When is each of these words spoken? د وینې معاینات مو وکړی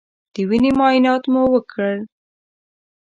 د 0.33 0.35
وینې 0.49 0.71
معاینات 0.77 1.23
مو 1.31 1.41
وکړی 1.53 1.95